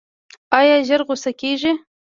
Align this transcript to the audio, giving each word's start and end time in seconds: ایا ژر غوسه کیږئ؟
ایا 0.57 0.77
ژر 0.87 1.01
غوسه 1.07 1.31
کیږئ؟ 1.41 1.73